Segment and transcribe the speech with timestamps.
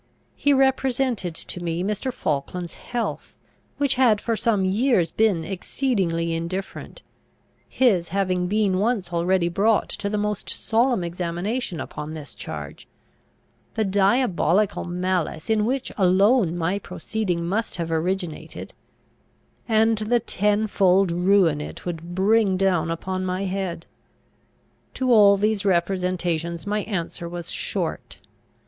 [0.35, 2.11] He represented to me Mr.
[2.11, 3.35] Falkland's health,
[3.77, 7.03] which had for some years been exceedingly indifferent;
[7.69, 12.87] his having been once already brought to the most solemn examination upon this charge;
[13.75, 18.73] the diabolical malice in which alone my proceeding must have originated;
[19.69, 23.85] and the ten fold ruin it would bring down upon my head.
[24.95, 28.17] To all these representations my answer was short.